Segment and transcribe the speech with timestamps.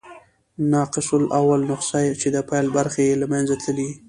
[0.73, 3.93] ناقص الاول نسخه، چي د پيل برخي ئې له منځه تللي يي.